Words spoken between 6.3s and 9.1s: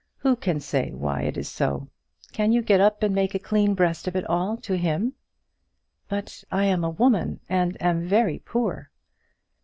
I am a woman, and am very poor."